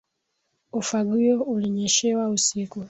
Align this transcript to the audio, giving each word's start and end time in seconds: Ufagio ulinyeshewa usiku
Ufagio 0.73 1.43
ulinyeshewa 1.43 2.29
usiku 2.29 2.79